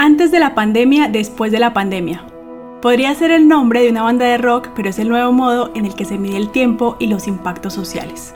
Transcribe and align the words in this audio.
Antes 0.00 0.30
de 0.30 0.38
la 0.38 0.54
pandemia, 0.54 1.08
después 1.08 1.50
de 1.50 1.58
la 1.58 1.74
pandemia. 1.74 2.24
Podría 2.80 3.12
ser 3.16 3.32
el 3.32 3.48
nombre 3.48 3.82
de 3.82 3.90
una 3.90 4.04
banda 4.04 4.26
de 4.26 4.38
rock, 4.38 4.68
pero 4.76 4.90
es 4.90 5.00
el 5.00 5.08
nuevo 5.08 5.32
modo 5.32 5.72
en 5.74 5.86
el 5.86 5.96
que 5.96 6.04
se 6.04 6.18
mide 6.18 6.36
el 6.36 6.50
tiempo 6.50 6.94
y 7.00 7.08
los 7.08 7.26
impactos 7.26 7.74
sociales. 7.74 8.32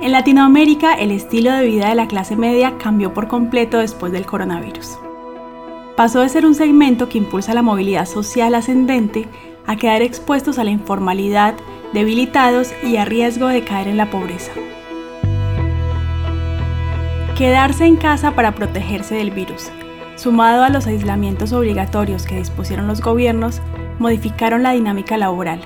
En 0.00 0.10
Latinoamérica, 0.10 0.94
el 0.94 1.10
estilo 1.10 1.52
de 1.52 1.66
vida 1.66 1.90
de 1.90 1.94
la 1.96 2.08
clase 2.08 2.34
media 2.34 2.78
cambió 2.78 3.12
por 3.12 3.28
completo 3.28 3.76
después 3.76 4.10
del 4.10 4.24
coronavirus. 4.24 4.98
Pasó 5.98 6.20
de 6.20 6.30
ser 6.30 6.46
un 6.46 6.54
segmento 6.54 7.10
que 7.10 7.18
impulsa 7.18 7.52
la 7.52 7.60
movilidad 7.60 8.06
social 8.06 8.54
ascendente 8.54 9.28
a 9.66 9.76
quedar 9.76 10.00
expuestos 10.00 10.58
a 10.58 10.64
la 10.64 10.70
informalidad, 10.70 11.56
debilitados 11.92 12.72
y 12.82 12.96
a 12.96 13.04
riesgo 13.04 13.48
de 13.48 13.64
caer 13.64 13.88
en 13.88 13.98
la 13.98 14.08
pobreza. 14.08 14.52
Quedarse 17.36 17.84
en 17.84 17.96
casa 17.96 18.30
para 18.34 18.54
protegerse 18.54 19.14
del 19.14 19.30
virus, 19.30 19.70
sumado 20.18 20.64
a 20.64 20.68
los 20.68 20.86
aislamientos 20.86 21.52
obligatorios 21.52 22.24
que 22.24 22.36
dispusieron 22.36 22.88
los 22.88 23.00
gobiernos, 23.00 23.62
modificaron 24.00 24.64
la 24.64 24.72
dinámica 24.72 25.16
laboral. 25.16 25.60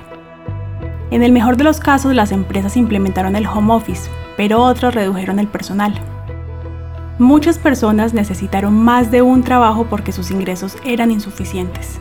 En 1.10 1.22
el 1.22 1.32
mejor 1.32 1.56
de 1.56 1.64
los 1.64 1.80
casos, 1.80 2.14
las 2.14 2.32
empresas 2.32 2.76
implementaron 2.76 3.34
el 3.34 3.46
home 3.46 3.72
office, 3.72 4.10
pero 4.36 4.62
otros 4.62 4.94
redujeron 4.94 5.38
el 5.38 5.46
personal. 5.46 5.94
Muchas 7.18 7.58
personas 7.58 8.14
necesitaron 8.14 8.74
más 8.74 9.10
de 9.10 9.22
un 9.22 9.42
trabajo 9.42 9.86
porque 9.88 10.12
sus 10.12 10.30
ingresos 10.30 10.76
eran 10.84 11.10
insuficientes. 11.10 11.98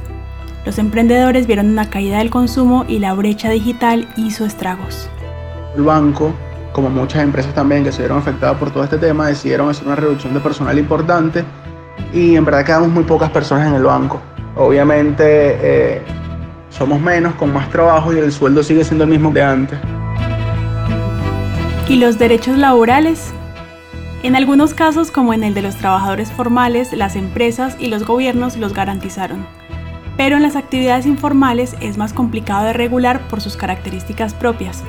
Los 0.66 0.78
emprendedores 0.78 1.48
vieron 1.48 1.70
una 1.70 1.90
caída 1.90 2.18
del 2.20 2.30
consumo 2.30 2.86
y 2.88 3.00
la 3.00 3.14
brecha 3.14 3.50
digital 3.50 4.08
hizo 4.18 4.46
estragos. 4.46 5.10
El 5.76 5.84
banco, 5.84 6.34
como 6.74 6.90
muchas 6.90 7.24
empresas 7.24 7.54
también 7.54 7.84
que 7.84 7.92
se 7.92 8.00
vieron 8.00 8.18
afectadas 8.18 8.58
por 8.58 8.72
todo 8.72 8.84
este 8.84 8.98
tema, 8.98 9.28
decidieron 9.28 9.70
hacer 9.70 9.88
una 9.88 9.96
reducción 9.96 10.34
de 10.34 10.40
personal 10.42 10.78
importante 10.78 11.46
y 12.14 12.36
en 12.36 12.46
verdad 12.46 12.66
quedamos 12.66 12.90
muy 12.90 13.04
pocas 13.04 13.30
personas 13.30 13.68
en 13.68 13.76
el 13.76 13.84
banco. 13.84 14.22
Obviamente 14.56 15.24
eh, 15.26 16.02
somos 16.70 17.00
menos, 17.00 17.36
con 17.36 17.54
más 17.54 17.70
trabajo 17.70 18.14
y 18.14 18.20
el 18.20 18.32
sueldo 18.32 18.64
sigue 18.64 18.84
siendo 18.84 19.04
el 19.06 19.10
mismo 19.10 19.32
de 19.32 19.44
antes. 19.44 19.80
¿Y 21.88 21.98
los 21.98 22.18
derechos 22.18 22.58
laborales? 22.58 23.34
En 24.24 24.36
algunos 24.36 24.74
casos, 24.74 25.10
como 25.10 25.34
en 25.34 25.44
el 25.44 25.54
de 25.54 25.62
los 25.62 25.76
trabajadores 25.78 26.32
formales, 26.32 26.94
las 26.94 27.16
empresas 27.16 27.76
y 27.80 27.88
los 27.88 28.06
gobiernos 28.06 28.56
los 28.56 28.74
garantizaron. 28.74 29.46
Pero 30.16 30.36
en 30.36 30.44
las 30.44 30.56
actividades 30.56 31.06
informales 31.06 31.76
es 31.82 31.98
más 31.98 32.14
complicado 32.14 32.66
de 32.66 32.74
regular 32.74 33.28
por 33.30 33.42
sus 33.42 33.58
características 33.58 34.34
propias. 34.34 34.84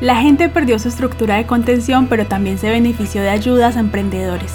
La 0.00 0.16
gente 0.16 0.48
perdió 0.48 0.78
su 0.78 0.88
estructura 0.88 1.36
de 1.36 1.46
contención, 1.46 2.06
pero 2.06 2.26
también 2.26 2.58
se 2.58 2.70
benefició 2.70 3.20
de 3.22 3.30
ayudas 3.30 3.76
a 3.76 3.80
emprendedores. 3.80 4.52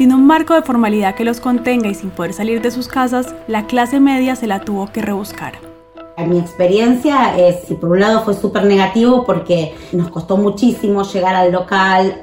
Sin 0.00 0.14
un 0.14 0.26
marco 0.26 0.54
de 0.54 0.62
formalidad 0.62 1.14
que 1.14 1.26
los 1.26 1.40
contenga 1.40 1.86
y 1.90 1.94
sin 1.94 2.08
poder 2.08 2.32
salir 2.32 2.62
de 2.62 2.70
sus 2.70 2.88
casas, 2.88 3.34
la 3.48 3.66
clase 3.66 4.00
media 4.00 4.34
se 4.34 4.46
la 4.46 4.60
tuvo 4.60 4.90
que 4.90 5.02
rebuscar. 5.02 5.58
Mi 6.26 6.38
experiencia 6.38 7.36
es, 7.36 7.56
por 7.78 7.90
un 7.90 8.00
lado 8.00 8.22
fue 8.22 8.32
súper 8.32 8.64
negativo 8.64 9.26
porque 9.26 9.74
nos 9.92 10.08
costó 10.08 10.38
muchísimo 10.38 11.02
llegar 11.02 11.34
al 11.34 11.52
local, 11.52 12.22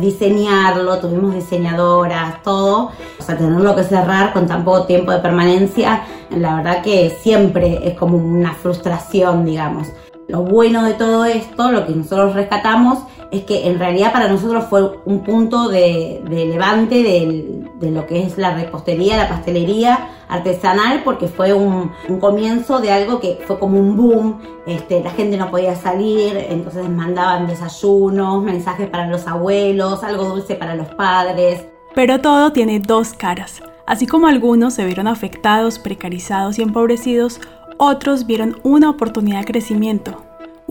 diseñarlo, 0.00 0.98
tuvimos 0.98 1.36
diseñadoras, 1.36 2.42
todo, 2.42 2.90
o 3.16 3.22
sea, 3.22 3.38
tenerlo 3.38 3.76
que 3.76 3.84
cerrar 3.84 4.32
con 4.32 4.48
tan 4.48 4.64
poco 4.64 4.84
tiempo 4.86 5.12
de 5.12 5.20
permanencia, 5.20 6.02
la 6.30 6.56
verdad 6.56 6.82
que 6.82 7.10
siempre 7.10 7.78
es 7.84 7.96
como 7.96 8.16
una 8.16 8.54
frustración, 8.54 9.44
digamos. 9.44 9.86
Lo 10.32 10.44
bueno 10.44 10.82
de 10.86 10.94
todo 10.94 11.26
esto, 11.26 11.70
lo 11.70 11.86
que 11.86 11.92
nosotros 11.92 12.32
rescatamos, 12.32 13.00
es 13.30 13.44
que 13.44 13.66
en 13.66 13.78
realidad 13.78 14.14
para 14.14 14.28
nosotros 14.28 14.64
fue 14.70 14.98
un 15.04 15.22
punto 15.24 15.68
de, 15.68 16.22
levante 16.26 17.02
de, 17.02 17.90
lo 17.90 18.06
que 18.06 18.22
es 18.22 18.38
la 18.38 18.54
repostería, 18.54 19.18
la 19.18 19.28
pastelería 19.28 20.08
artesanal, 20.30 21.02
porque 21.04 21.28
fue 21.28 21.52
un, 21.52 21.92
comienzo 22.18 22.80
de 22.80 22.90
algo 22.90 23.20
que 23.20 23.40
fue 23.46 23.58
como 23.58 23.78
un 23.78 23.94
boom, 23.94 24.40
este, 24.66 25.04
la 25.04 25.10
gente 25.10 25.36
no 25.36 25.50
podía 25.50 25.76
salir, 25.76 26.34
entonces 26.48 26.88
mandaban 26.88 27.46
desayunos, 27.46 28.42
mensajes 28.42 28.88
para 28.88 29.08
los 29.08 29.26
abuelos, 29.26 30.02
algo 30.02 30.24
dulce 30.24 30.54
para 30.54 30.74
los 30.74 30.88
padres. 30.94 31.66
Pero 31.94 32.22
todo 32.22 32.52
tiene 32.52 32.80
dos 32.80 33.12
caras. 33.12 33.62
Así 33.86 34.06
como 34.06 34.28
algunos 34.28 34.72
se 34.72 34.86
vieron 34.86 35.08
afectados, 35.08 35.78
precarizados 35.78 36.58
y 36.58 36.62
empobrecidos, 36.62 37.38
otros 37.84 38.26
vieron 38.26 38.60
una 38.62 38.90
oportunidad 38.90 39.40
de 39.40 39.46
crecimiento, 39.46 40.21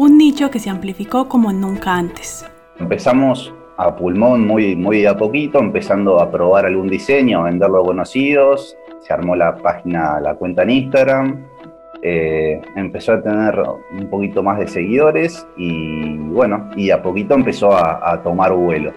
un 0.02 0.18
nicho 0.18 0.50
que 0.50 0.58
se 0.58 0.72
amplificó 0.72 1.30
como 1.30 1.54
nunca 1.54 1.94
antes. 1.96 2.44
Empezamos 2.80 3.54
a 3.78 3.96
pulmón 3.96 4.48
muy, 4.48 4.76
muy 4.76 5.06
a 5.06 5.16
poquito, 5.16 5.60
empezando 5.60 6.20
a 6.20 6.32
probar 6.32 6.66
algún 6.66 6.88
diseño, 6.88 7.42
a 7.42 7.44
venderlo 7.44 7.82
a 7.82 7.86
conocidos, 7.86 8.76
se 9.02 9.14
armó 9.14 9.36
la 9.36 9.56
página, 9.58 10.20
la 10.20 10.34
cuenta 10.34 10.64
en 10.64 10.72
Instagram, 10.72 11.46
eh, 12.02 12.60
empezó 12.76 13.14
a 13.14 13.22
tener 13.22 13.62
un 13.96 14.10
poquito 14.10 14.42
más 14.42 14.58
de 14.58 14.68
seguidores 14.68 15.46
y 15.56 16.18
bueno, 16.18 16.72
y 16.76 16.90
a 16.90 17.04
poquito 17.04 17.36
empezó 17.36 17.72
a, 17.72 18.12
a 18.12 18.24
tomar 18.24 18.54
vuelo. 18.54 18.94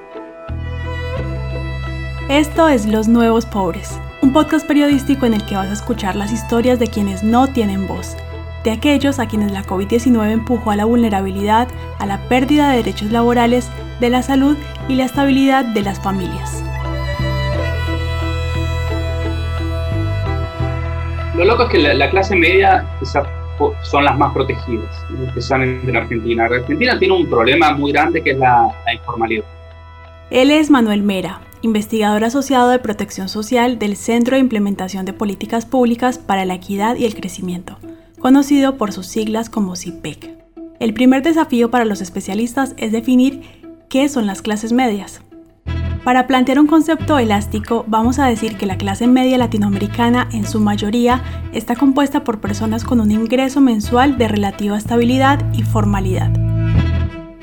Esto 2.30 2.66
es 2.66 2.86
Los 2.86 3.08
Nuevos 3.08 3.44
Pobres, 3.44 4.00
un 4.22 4.32
podcast 4.32 4.66
periodístico 4.66 5.26
en 5.26 5.34
el 5.34 5.44
que 5.44 5.54
vas 5.54 5.68
a 5.68 5.74
escuchar 5.74 6.16
las 6.16 6.32
historias 6.32 6.78
de 6.78 6.86
quienes 6.86 7.22
no 7.22 7.48
tienen 7.48 7.86
voz 7.86 8.16
de 8.64 8.72
aquellos 8.72 9.18
a 9.18 9.28
quienes 9.28 9.52
la 9.52 9.62
COVID-19 9.62 10.32
empujó 10.32 10.70
a 10.70 10.76
la 10.76 10.86
vulnerabilidad, 10.86 11.68
a 11.98 12.06
la 12.06 12.18
pérdida 12.28 12.70
de 12.70 12.78
derechos 12.78 13.12
laborales, 13.12 13.68
de 14.00 14.10
la 14.10 14.22
salud 14.22 14.56
y 14.88 14.94
la 14.94 15.04
estabilidad 15.04 15.66
de 15.66 15.82
las 15.82 16.02
familias. 16.02 16.64
Lo 21.36 21.44
loco 21.44 21.64
es 21.64 21.68
que 21.68 21.78
la, 21.78 22.10
clase 22.10 22.34
media 22.34 22.86
son 23.82 24.04
las 24.04 24.16
más 24.16 24.32
protegidas, 24.32 25.04
especialmente 25.26 25.90
en 25.90 25.96
Argentina. 25.96 26.44
Argentina 26.46 26.98
tiene 26.98 27.14
un 27.14 27.28
problema 27.28 27.72
muy 27.72 27.92
grande 27.92 28.22
que 28.22 28.30
es 28.30 28.38
la, 28.38 28.68
la 28.86 28.94
informalidad. 28.94 29.44
Él 30.30 30.50
es 30.50 30.70
Manuel 30.70 31.02
Mera, 31.02 31.40
investigador 31.60 32.24
asociado 32.24 32.70
de 32.70 32.78
protección 32.78 33.28
social 33.28 33.78
del 33.78 33.96
Centro 33.96 34.36
de 34.36 34.40
Implementación 34.40 35.04
de 35.04 35.12
Políticas 35.12 35.66
Públicas 35.66 36.18
para 36.18 36.46
la 36.46 36.54
Equidad 36.54 36.96
y 36.96 37.04
el 37.04 37.14
Crecimiento 37.14 37.76
conocido 38.24 38.78
por 38.78 38.90
sus 38.90 39.06
siglas 39.06 39.50
como 39.50 39.76
CIPEC. 39.76 40.30
El 40.80 40.94
primer 40.94 41.22
desafío 41.22 41.70
para 41.70 41.84
los 41.84 42.00
especialistas 42.00 42.72
es 42.78 42.90
definir 42.90 43.42
qué 43.90 44.08
son 44.08 44.26
las 44.26 44.40
clases 44.40 44.72
medias. 44.72 45.20
Para 46.04 46.26
plantear 46.26 46.58
un 46.58 46.66
concepto 46.66 47.18
elástico, 47.18 47.84
vamos 47.86 48.18
a 48.18 48.24
decir 48.24 48.56
que 48.56 48.64
la 48.64 48.78
clase 48.78 49.06
media 49.08 49.36
latinoamericana 49.36 50.26
en 50.32 50.46
su 50.46 50.58
mayoría 50.58 51.22
está 51.52 51.76
compuesta 51.76 52.24
por 52.24 52.40
personas 52.40 52.82
con 52.82 52.98
un 53.00 53.10
ingreso 53.10 53.60
mensual 53.60 54.16
de 54.16 54.26
relativa 54.26 54.78
estabilidad 54.78 55.44
y 55.52 55.62
formalidad. 55.62 56.32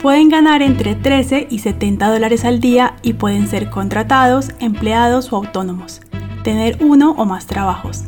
Pueden 0.02 0.30
ganar 0.30 0.64
entre 0.64 0.96
13 0.96 1.46
y 1.52 1.60
70 1.60 2.12
dólares 2.12 2.44
al 2.44 2.60
día 2.60 2.96
y 3.04 3.14
pueden 3.14 3.46
ser 3.48 3.70
contratados, 3.70 4.50
empleados 4.60 5.32
o 5.32 5.36
autónomos, 5.36 6.02
tener 6.44 6.80
uno 6.82 7.12
o 7.20 7.26
más 7.26 7.46
trabajos, 7.46 8.06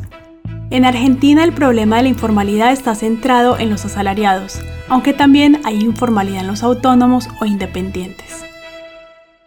en 0.70 0.84
Argentina 0.84 1.44
el 1.44 1.52
problema 1.52 1.96
de 1.96 2.04
la 2.04 2.08
informalidad 2.08 2.72
está 2.72 2.94
centrado 2.94 3.58
en 3.58 3.70
los 3.70 3.84
asalariados, 3.84 4.60
aunque 4.88 5.12
también 5.12 5.60
hay 5.64 5.80
informalidad 5.80 6.40
en 6.40 6.48
los 6.48 6.62
autónomos 6.62 7.28
o 7.40 7.44
independientes. 7.44 8.44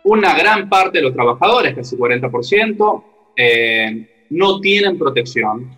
Una 0.03 0.37
gran 0.37 0.69
parte 0.69 0.99
de 0.99 1.03
los 1.03 1.13
trabajadores, 1.13 1.75
casi 1.75 1.97
40%, 1.97 3.03
eh, 3.35 4.25
no 4.29 4.59
tienen 4.61 4.97
protección 4.97 5.77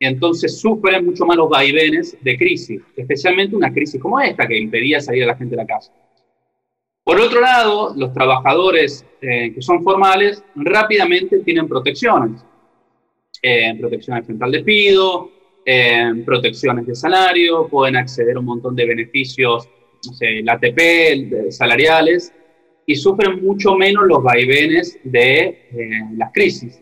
entonces 0.00 0.60
sufren 0.60 1.06
mucho 1.06 1.24
más 1.24 1.36
los 1.36 1.48
vaivenes 1.48 2.16
de 2.20 2.36
crisis, 2.36 2.82
especialmente 2.96 3.56
una 3.56 3.72
crisis 3.72 4.00
como 4.00 4.20
esta 4.20 4.46
que 4.46 4.58
impedía 4.58 5.00
salir 5.00 5.24
a 5.24 5.28
la 5.28 5.36
gente 5.36 5.56
de 5.56 5.62
la 5.62 5.66
casa. 5.66 5.92
Por 7.02 7.20
otro 7.20 7.40
lado, 7.40 7.94
los 7.96 8.12
trabajadores 8.12 9.06
eh, 9.22 9.54
que 9.54 9.62
son 9.62 9.82
formales 9.82 10.44
rápidamente 10.54 11.38
tienen 11.38 11.68
protecciones 11.68 12.44
en 13.46 13.78
protecciones 13.78 14.26
frente 14.26 14.44
al 14.44 14.50
despido, 14.50 15.30
en 15.64 16.24
protecciones 16.24 16.86
de 16.86 16.94
salario, 16.94 17.68
pueden 17.68 17.96
acceder 17.96 18.36
a 18.36 18.40
un 18.40 18.46
montón 18.46 18.74
de 18.74 18.86
beneficios, 18.86 19.68
no 20.06 20.12
sé, 20.12 20.40
el 20.40 20.48
ATP, 20.48 21.50
salariales, 21.50 22.32
y 22.86 22.96
sufren 22.96 23.44
mucho 23.44 23.74
menos 23.74 24.04
los 24.06 24.22
vaivenes 24.22 24.98
de 25.04 25.44
eh, 25.44 25.56
las 26.16 26.32
crisis. 26.32 26.80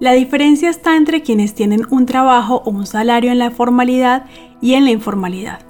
La 0.00 0.12
diferencia 0.12 0.70
está 0.70 0.96
entre 0.96 1.22
quienes 1.22 1.54
tienen 1.54 1.82
un 1.90 2.06
trabajo 2.06 2.62
o 2.64 2.70
un 2.70 2.86
salario 2.86 3.32
en 3.32 3.38
la 3.38 3.50
formalidad 3.50 4.26
y 4.62 4.74
en 4.74 4.84
la 4.84 4.92
informalidad 4.92 5.67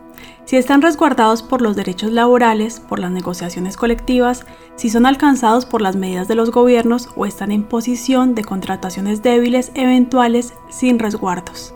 si 0.48 0.56
están 0.56 0.80
resguardados 0.80 1.42
por 1.42 1.60
los 1.60 1.76
derechos 1.76 2.10
laborales, 2.10 2.80
por 2.80 3.00
las 3.00 3.10
negociaciones 3.10 3.76
colectivas, 3.76 4.46
si 4.76 4.88
son 4.88 5.04
alcanzados 5.04 5.66
por 5.66 5.82
las 5.82 5.94
medidas 5.94 6.26
de 6.26 6.36
los 6.36 6.50
gobiernos 6.50 7.10
o 7.16 7.26
están 7.26 7.52
en 7.52 7.64
posición 7.64 8.34
de 8.34 8.44
contrataciones 8.44 9.20
débiles 9.20 9.72
eventuales 9.74 10.54
sin 10.70 10.98
resguardos. 10.98 11.74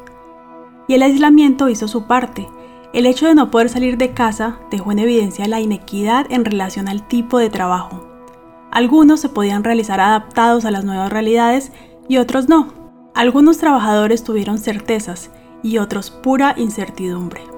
Y 0.88 0.94
el 0.94 1.02
aislamiento 1.02 1.68
hizo 1.68 1.86
su 1.86 2.06
parte. 2.06 2.48
El 2.94 3.04
hecho 3.04 3.26
de 3.26 3.34
no 3.34 3.50
poder 3.50 3.68
salir 3.68 3.98
de 3.98 4.14
casa 4.14 4.58
dejó 4.70 4.90
en 4.90 5.00
evidencia 5.00 5.46
la 5.48 5.60
inequidad 5.60 6.24
en 6.30 6.46
relación 6.46 6.88
al 6.88 7.06
tipo 7.06 7.36
de 7.36 7.50
trabajo. 7.50 8.08
Algunos 8.70 9.20
se 9.20 9.28
podían 9.28 9.64
realizar 9.64 10.00
adaptados 10.00 10.64
a 10.64 10.70
las 10.70 10.86
nuevas 10.86 11.12
realidades 11.12 11.72
y 12.08 12.16
otros 12.16 12.48
no. 12.48 12.72
Algunos 13.14 13.58
trabajadores 13.58 14.24
tuvieron 14.24 14.56
certezas 14.56 15.30
y 15.62 15.76
otros 15.76 16.10
pura 16.10 16.54
incertidumbre. 16.56 17.51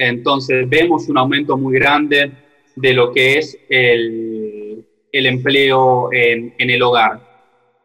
Entonces 0.00 0.66
vemos 0.66 1.10
un 1.10 1.18
aumento 1.18 1.58
muy 1.58 1.74
grande 1.74 2.32
de 2.74 2.94
lo 2.94 3.12
que 3.12 3.36
es 3.36 3.58
el, 3.68 4.82
empleo 5.12 6.10
en, 6.10 6.54
el 6.58 6.82
hogar. 6.82 7.20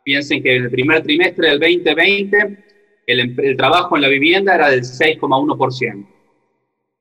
Piensen 0.06 0.42
que 0.42 0.56
en 0.56 0.64
el 0.64 0.72
primer 0.72 1.04
trimestre 1.04 1.50
del 1.50 1.60
2020 1.60 2.64
el, 3.06 3.36
el 3.38 3.58
trabajo 3.58 3.98
en 3.98 4.02
la 4.04 4.08
vivienda 4.08 4.56
era 4.56 4.70
del 4.70 4.84
6,1%. 4.84 6.08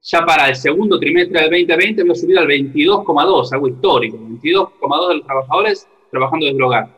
Ya 0.02 0.26
para 0.26 0.48
el 0.48 0.56
segundo 0.56 0.98
trimestre 0.98 1.42
del 1.42 1.50
2020 1.50 2.02
hemos 2.02 2.20
subido 2.20 2.40
al 2.40 2.48
22,2, 2.48 3.52
algo 3.52 3.68
histórico, 3.68 4.18
22,2 4.18 5.08
de 5.08 5.14
los 5.14 5.26
trabajadores 5.26 5.88
trabajando 6.10 6.46
desde 6.46 6.56
el 6.56 6.62
hogar. 6.64 6.88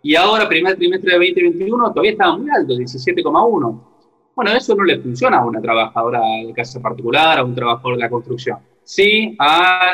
Y 0.00 0.14
ahora, 0.14 0.48
primer 0.48 0.76
trimestre 0.76 1.10
del 1.10 1.34
2021, 1.34 1.88
todavía 1.90 2.12
estaba 2.12 2.36
muy 2.38 2.50
alto, 2.50 2.74
17,1. 2.74 3.93
Bueno, 4.34 4.52
eso 4.52 4.74
no 4.74 4.84
le 4.84 4.98
funciona 4.98 5.38
a 5.38 5.44
una 5.44 5.60
trabajadora 5.60 6.20
de 6.46 6.52
casa 6.52 6.80
particular, 6.80 7.38
a 7.38 7.44
un 7.44 7.54
trabajador 7.54 7.96
de 7.96 8.00
la 8.00 8.10
construcción. 8.10 8.58
Sí 8.82 9.34
a 9.38 9.92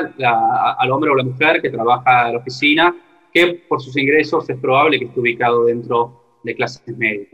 al 0.79 0.91
hombre 0.91 1.11
o 1.11 1.15
la 1.15 1.25
mujer 1.25 1.61
que 1.63 1.71
trabaja 1.71 2.27
en 2.27 2.33
la 2.35 2.39
oficina, 2.39 2.95
que 3.33 3.63
por 3.69 3.81
sus 3.81 3.97
ingresos 3.97 4.49
es 4.49 4.59
probable 4.59 4.99
que 4.99 5.05
esté 5.05 5.21
ubicado 5.21 5.65
dentro 5.67 6.21
de 6.43 6.55
clases 6.55 6.97
medias. 6.97 7.29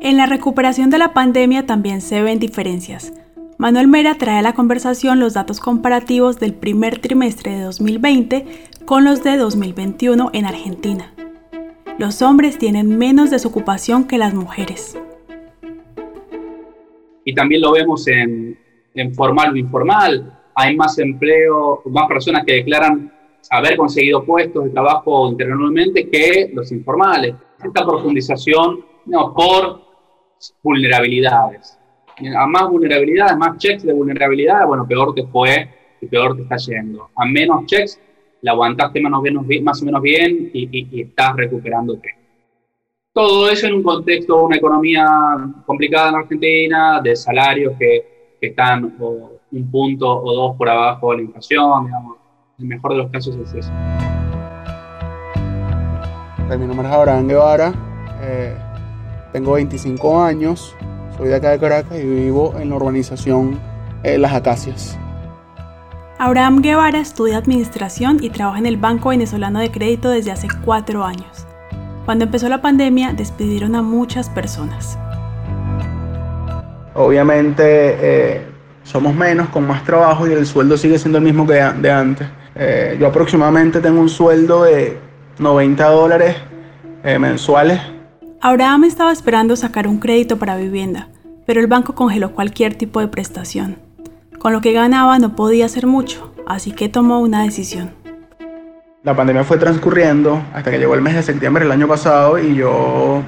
En 0.00 0.16
la 0.16 0.26
recuperación 0.26 0.90
de 0.90 0.98
la 0.98 1.14
pandemia 1.14 1.64
también 1.64 2.00
se 2.00 2.22
ven 2.22 2.38
diferencias. 2.38 3.12
Manuel 3.56 3.86
Mera 3.86 4.16
trae 4.16 4.38
a 4.38 4.42
la 4.42 4.54
conversación 4.54 5.20
los 5.20 5.34
datos 5.34 5.60
comparativos 5.60 6.40
del 6.40 6.54
primer 6.54 6.98
trimestre 6.98 7.52
de 7.52 7.62
2020 7.62 8.46
con 8.84 9.04
los 9.04 9.22
de 9.22 9.36
2021 9.36 10.30
en 10.32 10.44
Argentina 10.44 11.12
los 12.02 12.22
hombres 12.22 12.58
tienen 12.58 12.98
menos 12.98 13.30
desocupación 13.30 14.04
que 14.04 14.18
las 14.18 14.34
mujeres. 14.34 14.98
Y 17.24 17.34
también 17.34 17.60
lo 17.60 17.72
vemos 17.72 18.06
en, 18.08 18.58
formal 19.14 19.52
o 19.52 19.56
informal. 19.56 20.38
Hay 20.54 20.76
más 20.76 20.98
empleo, 20.98 21.82
más 21.86 22.06
personas 22.08 22.44
que 22.44 22.54
declaran 22.54 23.12
haber 23.50 23.76
conseguido 23.76 24.24
puestos 24.24 24.64
de 24.64 24.70
trabajo 24.70 25.28
internamente 25.30 26.08
que 26.08 26.50
los 26.52 26.70
informales. 26.72 27.34
Esta 27.62 27.84
profundización 27.84 28.84
no, 29.06 29.32
por 29.34 29.80
vulnerabilidades. 30.62 31.78
A 32.36 32.46
más 32.46 32.68
vulnerabilidades, 32.68 33.36
más 33.36 33.56
checks 33.58 33.84
de 33.84 33.92
vulnerabilidad, 33.92 34.66
bueno, 34.66 34.86
peor 34.86 35.14
te 35.14 35.24
fue 35.26 35.68
y 36.00 36.06
peor 36.06 36.36
te 36.36 36.42
está 36.42 36.56
yendo. 36.56 37.10
A 37.16 37.24
menos 37.24 37.66
checks, 37.66 38.00
la 38.42 38.52
aguantaste 38.52 39.00
más 39.00 39.12
o 39.12 39.22
menos, 39.22 39.46
más 39.62 39.82
o 39.82 39.84
menos 39.84 40.02
bien 40.02 40.50
y, 40.52 41.00
estás 41.00 41.36
recuperándote. 41.36 42.21
Todo 43.22 43.48
eso 43.48 43.68
en 43.68 43.74
un 43.74 43.84
contexto, 43.84 44.46
una 44.46 44.56
economía 44.56 45.06
complicada 45.64 46.08
en 46.08 46.14
Argentina, 46.16 47.00
de 47.00 47.14
salarios 47.14 47.74
que, 47.78 48.36
están 48.40 48.96
un 48.98 49.70
punto 49.70 50.08
o 50.10 50.34
dos 50.34 50.56
por 50.56 50.68
abajo 50.68 51.12
de 51.12 51.18
la 51.18 51.22
inflación, 51.22 51.84
digamos. 51.84 52.16
El 52.58 52.64
mejor 52.66 52.90
de 52.90 52.98
los 52.98 53.10
casos 53.12 53.36
es 53.36 53.54
eso. 53.54 53.70
Mi 56.58 56.66
nombre 56.66 56.88
es 56.88 56.92
Abraham 56.92 57.28
Guevara, 57.28 57.72
eh, 58.22 58.56
tengo 59.32 59.52
25 59.52 60.20
años, 60.20 60.74
soy 61.16 61.28
de 61.28 61.36
acá 61.36 61.50
de 61.50 61.60
Caracas 61.60 62.00
y 62.00 62.04
vivo 62.04 62.54
en 62.58 62.70
la 62.70 62.74
urbanización 62.74 63.56
eh, 64.02 64.18
Las 64.18 64.32
Acacias. 64.32 64.98
Abraham 66.18 66.60
Guevara 66.60 66.98
estudia 66.98 67.38
administración 67.38 68.18
y 68.20 68.30
trabaja 68.30 68.58
en 68.58 68.66
el 68.66 68.78
Banco 68.78 69.10
Venezolano 69.10 69.60
de 69.60 69.70
Crédito 69.70 70.10
desde 70.10 70.32
hace 70.32 70.48
cuatro 70.64 71.04
años. 71.04 71.46
Cuando 72.04 72.24
empezó 72.24 72.48
la 72.48 72.60
pandemia, 72.60 73.12
despidieron 73.12 73.76
a 73.76 73.82
muchas 73.82 74.28
personas. 74.28 74.98
Obviamente 76.94 77.62
eh, 77.64 78.46
somos 78.82 79.14
menos, 79.14 79.48
con 79.50 79.66
más 79.66 79.84
trabajo 79.84 80.26
y 80.26 80.32
el 80.32 80.44
sueldo 80.44 80.76
sigue 80.76 80.98
siendo 80.98 81.18
el 81.18 81.24
mismo 81.24 81.46
que 81.46 81.54
de 81.54 81.90
antes. 81.90 82.28
Eh, 82.56 82.96
yo 82.98 83.06
aproximadamente 83.06 83.80
tengo 83.80 84.00
un 84.00 84.08
sueldo 84.08 84.64
de 84.64 84.98
90 85.38 85.88
dólares 85.88 86.36
eh, 87.04 87.18
mensuales. 87.18 87.80
Abraham 88.40 88.84
estaba 88.84 89.12
esperando 89.12 89.54
sacar 89.54 89.86
un 89.86 89.98
crédito 89.98 90.38
para 90.38 90.56
vivienda, 90.56 91.08
pero 91.46 91.60
el 91.60 91.68
banco 91.68 91.94
congeló 91.94 92.32
cualquier 92.32 92.74
tipo 92.74 92.98
de 92.98 93.06
prestación. 93.06 93.78
Con 94.40 94.52
lo 94.52 94.60
que 94.60 94.72
ganaba 94.72 95.20
no 95.20 95.36
podía 95.36 95.66
hacer 95.66 95.86
mucho, 95.86 96.34
así 96.48 96.72
que 96.72 96.88
tomó 96.88 97.20
una 97.20 97.44
decisión. 97.44 98.01
La 99.04 99.16
pandemia 99.16 99.42
fue 99.42 99.58
transcurriendo 99.58 100.40
hasta 100.54 100.70
que 100.70 100.78
llegó 100.78 100.94
el 100.94 101.02
mes 101.02 101.16
de 101.16 101.24
septiembre 101.24 101.64
del 101.64 101.72
año 101.72 101.88
pasado 101.88 102.38
y 102.38 102.54
yo 102.54 103.20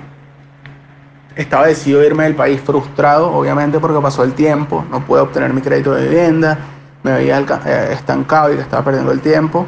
estaba 1.35 1.67
decidido 1.67 2.01
a 2.01 2.07
irme 2.07 2.23
del 2.23 2.37
país 2.37 2.61
frustrado, 2.61 3.33
obviamente 3.33 3.81
porque 3.81 4.01
pasó 4.01 4.23
el 4.23 4.35
tiempo, 4.35 4.85
no 4.89 5.05
pude 5.05 5.21
obtener 5.23 5.53
mi 5.53 5.61
crédito 5.61 5.93
de 5.93 6.07
vivienda, 6.09 6.57
me 7.03 7.15
veía 7.15 7.41
eh, 7.41 7.89
estancado 7.91 8.53
y 8.53 8.57
que 8.57 8.63
estaba 8.63 8.85
perdiendo 8.85 9.11
el 9.11 9.21
tiempo. 9.21 9.67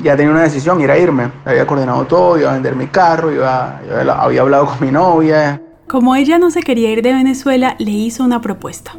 Ya 0.00 0.16
tenía 0.16 0.30
una 0.30 0.42
decisión, 0.42 0.80
ir 0.80 0.92
a 0.92 0.96
irme. 0.96 1.28
Había 1.44 1.66
coordinado 1.66 2.04
todo, 2.04 2.38
iba 2.38 2.50
a 2.50 2.54
vender 2.54 2.76
mi 2.76 2.86
carro, 2.86 3.32
iba, 3.32 3.80
había 4.20 4.42
hablado 4.42 4.66
con 4.66 4.80
mi 4.80 4.92
novia. 4.92 5.60
Como 5.88 6.14
ella 6.14 6.38
no 6.38 6.52
se 6.52 6.62
quería 6.62 6.92
ir 6.92 7.02
de 7.02 7.14
Venezuela, 7.14 7.74
le 7.80 7.90
hizo 7.90 8.22
una 8.22 8.40
propuesta. 8.40 8.92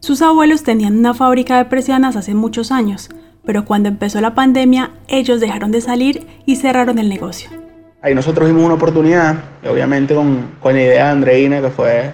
Sus 0.00 0.22
abuelos 0.22 0.62
tenían 0.62 0.98
una 0.98 1.12
fábrica 1.12 1.58
de 1.58 1.66
persianas 1.66 2.16
hace 2.16 2.34
muchos 2.34 2.72
años, 2.72 3.10
pero 3.46 3.64
cuando 3.64 3.88
empezó 3.88 4.20
la 4.20 4.34
pandemia 4.34 4.90
ellos 5.08 5.40
dejaron 5.40 5.70
de 5.70 5.80
salir 5.80 6.26
y 6.44 6.56
cerraron 6.56 6.98
el 6.98 7.08
negocio. 7.08 7.48
Ahí 8.02 8.14
nosotros 8.14 8.48
vimos 8.48 8.64
una 8.64 8.74
oportunidad, 8.74 9.36
y 9.64 9.68
obviamente 9.68 10.14
con, 10.14 10.50
con 10.60 10.74
la 10.74 10.82
idea 10.82 11.04
de 11.06 11.10
Andreina, 11.10 11.60
que 11.62 11.70
fue 11.70 12.12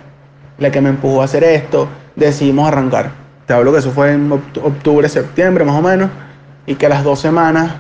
la 0.59 0.71
que 0.71 0.81
me 0.81 0.91
empujó 0.91 1.23
a 1.23 1.25
hacer 1.25 1.43
esto, 1.43 1.89
decidimos 2.15 2.69
arrancar. 2.69 3.11
Te 3.47 3.55
hablo 3.55 3.73
que 3.73 3.79
eso 3.79 3.91
fue 3.91 4.13
en 4.13 4.31
octubre, 4.31 5.09
septiembre 5.09 5.65
más 5.65 5.77
o 5.77 5.83
menos, 5.83 6.11
y 6.67 6.77
que 6.77 6.87
a 6.87 6.89
las 6.89 7.03
dos 7.03 7.19
semanas 7.19 7.73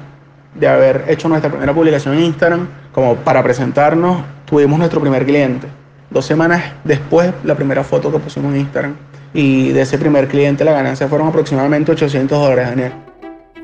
de 0.54 0.68
haber 0.68 1.04
hecho 1.08 1.28
nuestra 1.28 1.50
primera 1.50 1.72
publicación 1.72 2.14
en 2.14 2.24
Instagram, 2.24 2.68
como 2.92 3.16
para 3.16 3.42
presentarnos, 3.42 4.22
tuvimos 4.44 4.78
nuestro 4.78 5.00
primer 5.00 5.24
cliente. 5.24 5.68
Dos 6.10 6.26
semanas 6.26 6.62
después, 6.84 7.32
la 7.44 7.54
primera 7.54 7.84
foto 7.84 8.10
que 8.10 8.18
pusimos 8.18 8.52
en 8.52 8.60
Instagram 8.60 8.94
y 9.34 9.70
de 9.70 9.82
ese 9.82 9.96
primer 9.96 10.28
cliente 10.28 10.64
la 10.64 10.72
ganancia 10.72 11.08
fueron 11.08 11.28
aproximadamente 11.28 11.92
800 11.92 12.38
dólares, 12.38 12.68
Daniel. 12.68 12.92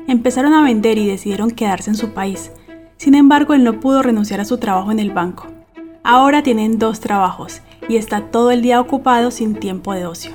Empezaron 0.09 0.53
a 0.53 0.63
vender 0.63 0.97
y 0.97 1.05
decidieron 1.05 1.51
quedarse 1.51 1.91
en 1.91 1.95
su 1.95 2.15
país. 2.15 2.51
Sin 2.97 3.13
embargo, 3.13 3.53
él 3.53 3.63
no 3.63 3.79
pudo 3.79 4.01
renunciar 4.01 4.39
a 4.39 4.45
su 4.45 4.57
trabajo 4.57 4.91
en 4.91 4.97
el 4.97 5.11
banco. 5.11 5.45
Ahora 6.03 6.41
tienen 6.41 6.79
dos 6.79 6.99
trabajos 6.99 7.61
y 7.87 7.97
está 7.97 8.31
todo 8.31 8.49
el 8.49 8.63
día 8.63 8.81
ocupado 8.81 9.29
sin 9.29 9.53
tiempo 9.53 9.93
de 9.93 10.07
ocio. 10.07 10.31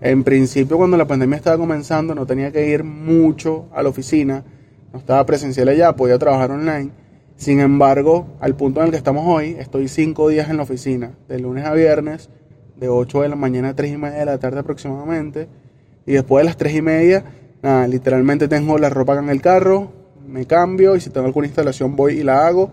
En 0.00 0.24
principio, 0.24 0.78
cuando 0.78 0.96
la 0.96 1.06
pandemia 1.06 1.36
estaba 1.36 1.58
comenzando, 1.58 2.14
no 2.14 2.24
tenía 2.24 2.50
que 2.50 2.66
ir 2.66 2.82
mucho 2.82 3.66
a 3.74 3.82
la 3.82 3.90
oficina, 3.90 4.42
no 4.90 5.00
estaba 5.00 5.26
presencial 5.26 5.68
allá, 5.68 5.94
podía 5.94 6.18
trabajar 6.18 6.50
online. 6.50 6.92
Sin 7.36 7.60
embargo, 7.60 8.26
al 8.40 8.56
punto 8.56 8.80
en 8.80 8.86
el 8.86 8.90
que 8.90 8.96
estamos 8.96 9.24
hoy, 9.26 9.54
estoy 9.58 9.88
cinco 9.88 10.30
días 10.30 10.48
en 10.48 10.56
la 10.56 10.62
oficina, 10.62 11.12
de 11.28 11.40
lunes 11.40 11.66
a 11.66 11.74
viernes, 11.74 12.30
de 12.76 12.88
8 12.88 13.20
de 13.20 13.28
la 13.28 13.36
mañana 13.36 13.68
a 13.68 13.76
3 13.76 13.92
y 13.92 13.96
media 13.98 14.20
de 14.20 14.24
la 14.24 14.38
tarde 14.38 14.60
aproximadamente. 14.60 15.46
Y 16.06 16.12
después 16.12 16.42
de 16.42 16.44
las 16.46 16.56
3 16.56 16.76
y 16.76 16.80
media, 16.82 17.24
literalmente 17.88 18.48
tengo 18.48 18.78
la 18.78 18.88
ropa 18.90 19.18
en 19.18 19.28
el 19.28 19.40
carro, 19.40 19.90
me 20.26 20.46
cambio 20.46 20.96
y 20.96 21.00
si 21.00 21.10
tengo 21.10 21.26
alguna 21.26 21.46
instalación 21.46 21.96
voy 21.96 22.20
y 22.20 22.22
la 22.22 22.46
hago. 22.46 22.70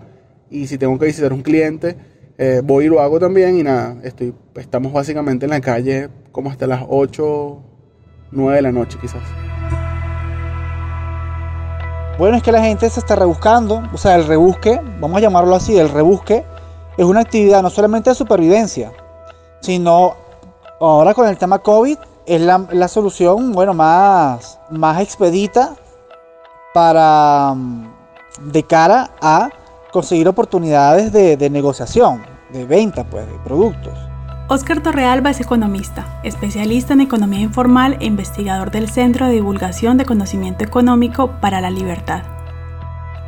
Y 0.49 0.67
si 0.67 0.77
tengo 0.77 0.99
que 0.99 1.07
visitar 1.07 1.33
un 1.33 1.41
cliente, 1.41 1.97
eh, 2.37 2.61
voy 2.63 2.85
y 2.85 2.87
lo 2.89 3.01
hago 3.01 3.19
también. 3.19 3.57
Y 3.57 3.63
nada, 3.63 3.97
estoy, 4.03 4.33
estamos 4.55 4.93
básicamente 4.93 5.45
en 5.45 5.51
la 5.51 5.61
calle 5.61 6.09
como 6.31 6.49
hasta 6.49 6.67
las 6.67 6.83
8, 6.87 7.59
9 8.31 8.55
de 8.55 8.61
la 8.61 8.71
noche 8.71 8.97
quizás. 9.01 9.23
Bueno, 12.19 12.37
es 12.37 12.43
que 12.43 12.51
la 12.51 12.61
gente 12.61 12.87
se 12.91 12.99
está 12.99 13.15
rebuscando, 13.15 13.81
o 13.91 13.97
sea, 13.97 14.15
el 14.15 14.27
rebusque, 14.27 14.79
vamos 14.99 15.17
a 15.17 15.21
llamarlo 15.21 15.55
así, 15.55 15.79
el 15.79 15.89
rebusque 15.89 16.43
es 16.95 17.05
una 17.05 17.21
actividad 17.21 17.63
no 17.63 17.71
solamente 17.71 18.11
de 18.11 18.15
supervivencia, 18.15 18.91
sino 19.61 20.15
ahora 20.79 21.15
con 21.15 21.27
el 21.27 21.37
tema 21.39 21.57
COVID 21.57 21.97
es 22.25 22.41
la, 22.41 22.87
solución, 22.87 23.51
bueno, 23.51 23.73
más, 23.73 24.59
más 24.69 25.01
expedita 25.01 25.75
para 26.73 27.53
mm, 27.55 27.87
de 28.51 28.63
cara 28.63 29.11
a 29.21 29.49
conseguir 29.91 30.27
oportunidades 30.27 31.11
de, 31.11 31.37
de 31.37 31.49
negociación, 31.49 32.23
de 32.51 32.65
venta, 32.65 33.03
pues, 33.03 33.27
de 33.27 33.37
productos. 33.43 33.93
Oscar 34.49 34.83
Torrealba 34.83 35.29
es 35.29 35.39
economista, 35.39 36.19
especialista 36.23 36.93
en 36.93 37.01
economía 37.01 37.39
informal 37.39 37.97
e 38.01 38.05
investigador 38.05 38.71
del 38.71 38.89
Centro 38.89 39.27
de 39.27 39.33
Divulgación 39.33 39.97
de 39.97 40.05
Conocimiento 40.05 40.63
Económico 40.63 41.31
para 41.39 41.61
la 41.61 41.69
Libertad. 41.69 42.23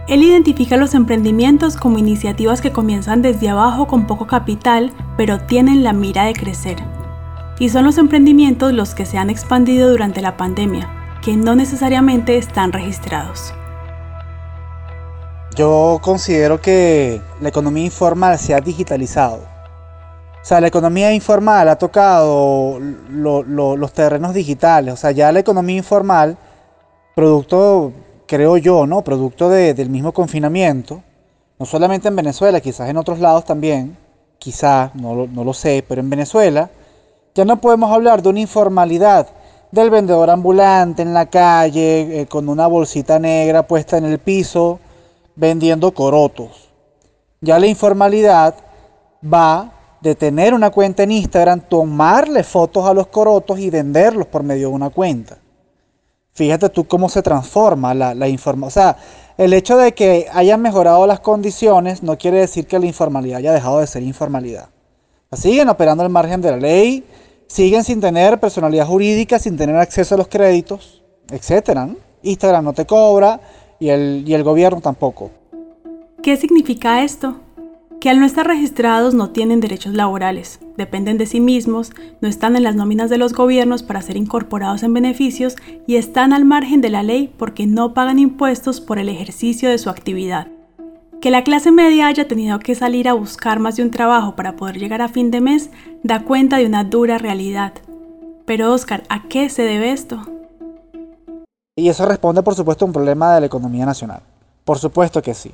Él 0.08 0.22
identifica 0.22 0.78
los 0.78 0.94
emprendimientos 0.94 1.78
como 1.78 1.98
iniciativas 1.98 2.62
que 2.62 2.72
comienzan 2.72 3.24
desde 3.24 3.50
abajo 3.50 3.88
con 3.88 4.06
poco 4.06 4.28
capital, 4.28 4.94
pero 5.18 5.40
tienen 5.40 5.84
la 5.84 5.94
mira 5.94 6.26
de 6.26 6.34
crecer. 6.34 6.84
Y 7.60 7.70
son 7.70 7.86
los 7.86 7.98
emprendimientos 7.98 8.74
los 8.74 8.96
que 8.96 9.06
se 9.06 9.18
han 9.18 9.30
expandido 9.30 9.90
durante 9.90 10.22
la 10.22 10.36
pandemia, 10.36 11.20
que 11.24 11.38
no 11.38 11.56
necesariamente 11.56 12.38
están 12.38 12.74
registrados. 12.74 13.54
yo 15.56 16.00
considero 16.02 16.62
que 16.62 17.22
la 17.42 17.50
economía 17.50 17.86
informal 17.86 18.38
se 18.38 18.54
ha 18.54 18.60
digitalizado. 18.60 19.38
O 19.38 20.48
sea, 20.48 20.62
la 20.62 20.68
economía 20.68 21.12
informal 21.14 21.70
ha 21.70 21.78
tocado 21.78 22.78
los 23.10 23.94
terrenos 23.94 24.34
digitales. 24.34 24.94
O 24.94 24.98
sea, 24.98 25.12
ya 25.12 25.32
la 25.32 25.40
economía 25.40 25.78
informal, 25.78 26.38
producto, 27.16 27.94
creo 28.28 28.58
yo, 28.58 28.86
¿no? 28.86 29.02
Producto 29.02 29.50
del 29.50 29.90
mismo 29.90 30.12
confinamiento, 30.12 31.02
no 31.58 31.66
solamente 31.66 32.10
en 32.10 32.16
Venezuela, 32.18 32.60
quizás 32.60 32.90
en 32.90 32.98
otros 32.98 33.20
lados 33.20 33.46
también, 33.46 33.98
quizás, 34.38 34.94
no, 34.94 35.26
no 35.26 35.44
lo 35.44 35.54
sé, 35.54 35.84
pero 35.88 36.02
en 36.02 36.10
Venezuela, 36.10 36.70
ya 37.36 37.44
no 37.44 37.60
podemos 37.60 37.92
hablar 37.92 38.22
de 38.22 38.30
una 38.30 38.40
informalidad 38.40 39.28
del 39.70 39.90
vendedor 39.90 40.30
ambulante 40.30 41.02
en 41.02 41.14
la 41.14 41.26
calle, 41.26 42.22
eh, 42.22 42.28
con 42.28 42.48
una 42.48 42.66
bolsita 42.66 43.20
negra 43.20 43.68
puesta 43.68 43.98
en 43.98 44.06
el 44.06 44.20
piso, 44.20 44.80
vendiendo 45.36 45.94
corotos. 45.94 46.70
Ya 47.42 47.60
la 47.60 47.68
informalidad 47.68 48.56
va 49.22 49.74
de 50.00 50.16
tener 50.16 50.54
una 50.54 50.70
cuenta 50.70 51.04
en 51.04 51.12
Instagram, 51.12 51.60
tomarle 51.60 52.44
fotos 52.44 52.86
a 52.86 52.94
los 52.94 53.08
corotos 53.08 53.60
y 53.60 53.70
venderlos 53.70 54.28
por 54.28 54.44
medio 54.44 54.70
de 54.70 54.74
una 54.74 54.90
cuenta. 54.90 55.38
Fíjate 56.32 56.70
tú 56.70 56.88
cómo 56.88 57.10
se 57.10 57.22
transforma 57.22 57.94
la, 57.94 58.14
la 58.14 58.30
información. 58.30 58.68
O 58.68 58.72
sea, 58.72 58.98
el 59.38 59.52
hecho 59.52 59.78
de 59.78 59.94
que 59.94 60.28
hayan 60.32 60.62
mejorado 60.62 61.06
las 61.06 61.20
condiciones 61.20 62.02
no 62.02 62.18
quiere 62.18 62.40
decir 62.40 62.66
que 62.66 62.80
la 62.80 62.86
informalidad 62.86 63.40
haya 63.40 63.52
dejado 63.52 63.80
de 63.80 63.88
ser 63.88 64.04
informalidad. 64.04 64.70
Siguen 65.34 65.68
operando 65.68 66.04
al 66.04 66.10
margen 66.10 66.42
de 66.42 66.52
la 66.52 66.58
ley, 66.58 67.04
siguen 67.48 67.84
sin 67.84 68.02
tener 68.02 68.40
personalidad 68.40 68.88
jurídica, 68.88 69.40
sin 69.40 69.58
tener 69.58 69.76
acceso 69.76 70.16
a 70.16 70.18
los 70.18 70.28
créditos, 70.28 71.04
etc. 71.32 71.96
Instagram 72.24 72.64
no 72.64 72.74
te 72.74 72.86
cobra 72.86 73.40
y 73.80 73.90
el, 73.90 74.24
y 74.26 74.34
el 74.34 74.44
gobierno 74.44 74.82
tampoco. 74.82 75.32
¿Qué 76.22 76.38
significa 76.38 77.04
esto? 77.04 77.36
Que 78.02 78.10
al 78.10 78.20
no 78.20 78.26
estar 78.26 78.46
registrados 78.46 79.14
no 79.14 79.32
tienen 79.32 79.62
derechos 79.62 79.94
laborales, 79.94 80.60
dependen 80.78 81.18
de 81.18 81.26
sí 81.26 81.40
mismos, 81.40 81.92
no 82.22 82.28
están 82.28 82.56
en 82.56 82.64
las 82.64 82.76
nóminas 82.76 83.10
de 83.10 83.18
los 83.18 83.34
gobiernos 83.34 83.84
para 83.84 84.02
ser 84.02 84.18
incorporados 84.18 84.84
en 84.84 84.94
beneficios 84.94 85.56
y 85.88 85.96
están 85.96 86.34
al 86.34 86.46
margen 86.46 86.82
de 86.82 86.90
la 86.90 87.04
ley 87.04 87.34
porque 87.38 87.68
no 87.68 87.94
pagan 87.94 88.20
impuestos 88.20 88.82
por 88.82 89.00
el 89.00 89.10
ejercicio 89.10 89.70
de 89.70 89.78
su 89.78 89.90
actividad. 89.90 90.48
Que 91.26 91.32
la 91.32 91.44
clase 91.44 91.72
media 91.72 92.06
haya 92.06 92.28
tenido 92.28 92.60
que 92.60 92.76
salir 92.76 93.10
a 93.10 93.14
buscar 93.14 93.58
más 93.58 93.78
de 93.78 93.82
un 93.82 93.90
trabajo 93.90 94.36
para 94.36 94.56
poder 94.56 94.78
llegar 94.78 95.02
a 95.02 95.10
fin 95.10 95.32
de 95.32 95.42
mes 95.42 95.72
da 96.04 96.24
cuenta 96.24 96.58
de 96.58 96.68
una 96.68 96.84
dura 96.84 97.18
realidad. 97.18 97.74
Pero 98.46 98.72
Oscar, 98.72 99.02
¿a 99.10 99.24
qué 99.28 99.50
se 99.50 99.64
debe 99.64 99.92
esto? 99.92 100.20
Y 101.76 101.90
eso 101.90 102.06
responde 102.06 102.44
por 102.44 102.54
supuesto 102.54 102.86
a 102.86 102.90
un 102.90 102.94
problema 102.94 103.34
de 103.34 103.40
la 103.40 103.48
economía 103.48 103.88
nacional. 103.88 104.22
Por 104.64 104.78
supuesto 104.78 105.20
que 105.24 105.34
sí. 105.34 105.52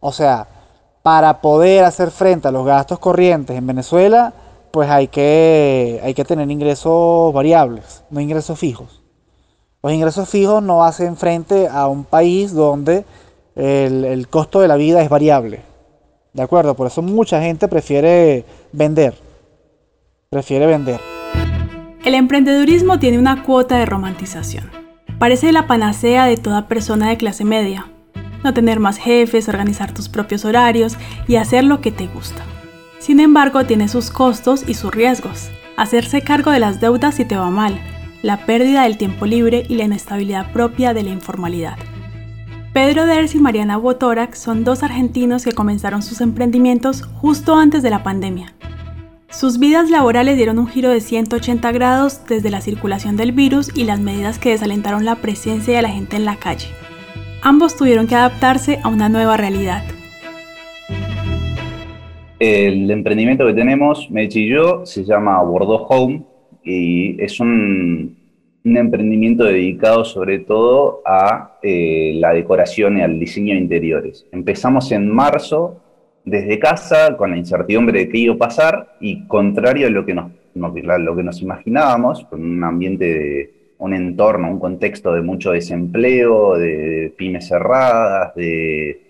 O 0.00 0.12
sea, 0.12 0.48
para 1.02 1.42
poder 1.42 1.84
hacer 1.84 2.10
frente 2.10 2.48
a 2.48 2.50
los 2.50 2.64
gastos 2.64 2.98
corrientes 2.98 3.54
en 3.54 3.66
Venezuela, 3.66 4.32
pues 4.70 4.88
hay 4.88 5.08
que, 5.08 6.00
hay 6.02 6.14
que 6.14 6.24
tener 6.24 6.50
ingresos 6.50 7.34
variables, 7.34 8.02
no 8.08 8.18
ingresos 8.18 8.58
fijos. 8.58 9.02
Los 9.82 9.92
ingresos 9.92 10.26
fijos 10.26 10.62
no 10.62 10.82
hacen 10.82 11.18
frente 11.18 11.68
a 11.68 11.86
un 11.86 12.04
país 12.04 12.54
donde 12.54 13.04
el, 13.56 14.26
costo 14.28 14.60
de 14.60 14.68
la 14.68 14.76
vida 14.76 15.02
es 15.02 15.08
variable. 15.08 15.60
¿De 16.32 16.42
acuerdo? 16.42 16.74
Por 16.74 16.86
eso 16.86 17.02
mucha 17.02 17.42
gente 17.42 17.68
prefiere 17.68 18.44
vender. 18.72 19.14
Prefiere 20.30 20.66
vender. 20.66 21.00
El 22.04 22.14
emprendedurismo 22.14 22.98
tiene 22.98 23.18
una 23.18 23.42
cuota 23.42 23.76
de 23.78 23.86
romantización. 23.86 24.70
Parece 25.18 25.52
la 25.52 25.66
panacea 25.66 26.26
de 26.26 26.36
toda 26.36 26.68
persona 26.68 27.10
de 27.10 27.16
clase 27.16 27.44
media. 27.44 27.86
No 28.42 28.54
tener 28.54 28.80
más 28.80 28.96
jefes, 28.96 29.48
organizar 29.48 29.92
tus 29.94 30.08
propios 30.08 30.44
horarios 30.44 30.96
y 31.28 31.36
hacer 31.36 31.64
lo 31.64 31.80
que 31.80 31.92
te 31.92 32.08
gusta. 32.08 32.42
Sin 32.98 33.20
embargo, 33.20 33.64
tiene 33.64 33.88
sus 33.88 34.10
costos 34.10 34.64
y 34.66 34.74
sus 34.74 34.92
riesgos. 34.92 35.50
Hacerse 35.76 36.22
cargo 36.22 36.50
de 36.50 36.58
las 36.58 36.80
deudas 36.80 37.14
si 37.14 37.24
te 37.24 37.36
va 37.36 37.50
mal, 37.50 37.80
la 38.22 38.46
pérdida 38.46 38.82
del 38.84 38.98
tiempo 38.98 39.26
libre 39.26 39.64
y 39.68 39.76
la 39.76 39.84
inestabilidad 39.84 40.52
propia 40.52 40.94
de 40.94 41.02
la 41.02 41.10
informalidad. 41.10 41.76
Pedro 42.72 43.04
Ders 43.04 43.34
y 43.34 43.38
Mariana 43.38 43.76
Botorak 43.76 44.32
son 44.32 44.64
dos 44.64 44.82
argentinos 44.82 45.44
que 45.44 45.52
comenzaron 45.52 46.00
sus 46.00 46.22
emprendimientos 46.22 47.02
justo 47.02 47.54
antes 47.54 47.82
de 47.82 47.90
la 47.90 48.02
pandemia. 48.02 48.54
Sus 49.28 49.58
vidas 49.58 49.90
laborales 49.90 50.38
dieron 50.38 50.58
un 50.58 50.66
giro 50.68 50.88
de 50.88 51.02
180 51.02 51.70
grados 51.72 52.26
desde 52.26 52.48
la 52.48 52.62
circulación 52.62 53.18
del 53.18 53.32
virus 53.32 53.76
y 53.76 53.84
las 53.84 54.00
medidas 54.00 54.38
que 54.38 54.52
desalentaron 54.52 55.04
la 55.04 55.16
presencia 55.16 55.76
de 55.76 55.82
la 55.82 55.90
gente 55.90 56.16
en 56.16 56.24
la 56.24 56.36
calle. 56.36 56.68
Ambos 57.42 57.76
tuvieron 57.76 58.06
que 58.06 58.14
adaptarse 58.14 58.78
a 58.82 58.88
una 58.88 59.10
nueva 59.10 59.36
realidad. 59.36 59.84
El 62.38 62.90
emprendimiento 62.90 63.46
que 63.46 63.52
tenemos, 63.52 64.10
Mechi 64.10 64.46
y 64.46 64.48
yo, 64.48 64.86
se 64.86 65.04
llama 65.04 65.42
Bordeaux 65.42 65.84
Home 65.90 66.22
y 66.64 67.22
es 67.22 67.38
un, 67.38 68.16
un 68.64 68.76
emprendimiento 68.76 69.44
dedicado 69.44 70.04
sobre 70.04 70.38
todo 70.38 71.02
a 71.04 71.58
eh, 71.62 72.12
la 72.16 72.32
decoración 72.32 72.98
y 72.98 73.02
al 73.02 73.18
diseño 73.18 73.54
de 73.54 73.60
interiores. 73.60 74.26
Empezamos 74.30 74.92
en 74.92 75.08
marzo 75.08 75.80
desde 76.24 76.58
casa 76.58 77.16
con 77.16 77.32
la 77.32 77.36
incertidumbre 77.36 78.00
de 78.00 78.08
qué 78.08 78.18
iba 78.18 78.34
a 78.34 78.38
pasar 78.38 78.96
y 79.00 79.26
contrario 79.26 79.88
a 79.88 79.90
lo 79.90 80.06
que 80.06 80.14
nos, 80.14 80.30
lo 80.54 81.16
que 81.16 81.22
nos 81.22 81.42
imaginábamos, 81.42 82.24
con 82.26 82.42
un 82.44 82.62
ambiente 82.62 83.04
de 83.04 83.54
un 83.78 83.94
entorno, 83.94 84.48
un 84.48 84.60
contexto 84.60 85.12
de 85.12 85.22
mucho 85.22 85.50
desempleo, 85.50 86.56
de, 86.56 87.12
pymes 87.16 87.48
cerradas, 87.48 88.32
de, 88.36 89.02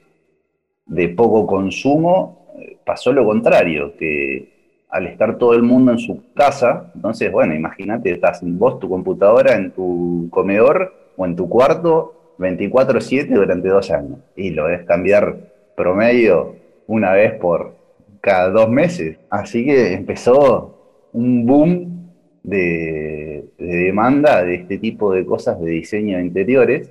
de 0.87 1.09
poco 1.11 1.47
consumo, 1.47 2.47
eh, 2.59 2.79
pasó 2.83 3.13
lo 3.13 3.27
contrario, 3.27 3.95
que 3.99 4.52
al 4.93 5.07
estar 5.07 5.39
todo 5.39 5.55
el 5.55 5.63
mundo 5.63 5.91
en 5.91 5.99
su 5.99 6.23
casa, 6.35 6.93
entonces, 6.95 7.33
bueno, 7.33 7.55
imagínate, 7.55 8.13
estás 8.13 8.41
vos, 8.43 8.79
tu 8.79 8.91
computadora, 8.91 9.57
en 9.57 9.71
tu 9.71 10.29
comedor 10.31 10.93
o 11.17 11.25
en 11.25 11.35
tu 11.35 11.49
cuarto 11.49 12.35
24/7 12.39 13.35
durante 13.35 13.69
dos 13.69 13.91
años. 13.91 14.19
Y 14.37 14.51
lo 14.51 14.67
debes 14.67 14.85
cambiar 14.85 15.37
promedio 15.75 16.57
una 16.87 17.13
vez 17.13 17.33
por 17.41 17.75
cada 18.21 18.51
dos 18.51 18.69
meses. 18.69 19.17
Así 19.31 19.65
que 19.65 19.95
empezó 19.95 21.09
un 21.15 21.47
boom 21.47 22.11
de, 22.43 23.47
de 23.57 23.77
demanda 23.87 24.45
de 24.45 24.57
este 24.57 24.77
tipo 24.77 25.15
de 25.15 25.25
cosas 25.25 25.59
de 25.59 25.71
diseño 25.71 26.19
de 26.19 26.25
interiores 26.25 26.91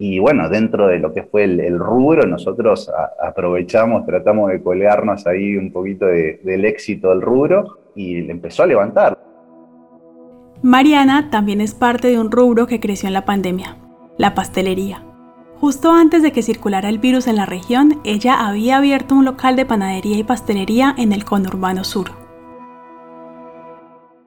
y 0.00 0.20
bueno, 0.20 0.48
dentro 0.48 0.86
de 0.86 1.00
lo 1.00 1.12
que 1.12 1.24
fue 1.24 1.42
el, 1.42 1.76
rubro, 1.76 2.24
nosotros 2.24 2.88
aprovechamos, 3.20 4.06
tratamos 4.06 4.50
de 4.50 4.62
colgarnos 4.62 5.26
ahí 5.26 5.56
un 5.56 5.72
poquito 5.72 6.06
del 6.06 6.64
éxito 6.64 7.08
del 7.08 7.20
rubro 7.20 7.78
y 7.96 8.20
le 8.22 8.30
empezó 8.30 8.62
a 8.62 8.66
levantar. 8.66 9.18
Mariana 10.62 11.30
también 11.30 11.60
es 11.60 11.74
parte 11.74 12.08
de 12.08 12.18
un 12.20 12.30
rubro 12.30 12.68
que 12.68 12.78
creció 12.78 13.08
en 13.08 13.12
la 13.12 13.24
pandemia, 13.24 13.76
la 14.18 14.34
pastelería. 14.34 15.02
Justo 15.60 15.90
antes 15.90 16.22
de 16.22 16.30
que 16.30 16.42
circulara 16.42 16.88
el 16.88 17.00
virus 17.00 17.26
en 17.26 17.34
la 17.34 17.46
región, 17.46 18.00
ella 18.04 18.46
había 18.46 18.76
abierto 18.76 19.16
un 19.16 19.24
local 19.24 19.56
de 19.56 19.66
panadería 19.66 20.16
y 20.16 20.22
pastelería 20.22 20.94
en 20.96 21.12
el 21.12 21.24
conurbano 21.24 21.82
sur. 21.82 22.10